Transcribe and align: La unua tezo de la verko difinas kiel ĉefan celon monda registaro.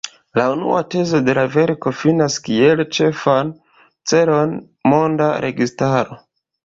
La 0.39 0.43
unua 0.51 0.77
tezo 0.93 1.19
de 1.25 1.35
la 1.39 1.43
verko 1.55 1.93
difinas 1.93 2.37
kiel 2.47 2.81
ĉefan 2.99 3.53
celon 4.13 4.57
monda 4.95 5.29
registaro. 5.47 6.19